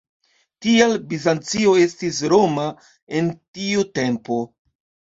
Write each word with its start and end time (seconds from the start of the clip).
Tial 0.65 0.95
Bizancio 1.11 1.75
estis 1.83 2.23
"Roma" 2.35 2.67
en 3.23 3.33
tiu 3.39 3.89
tempo. 4.03 4.45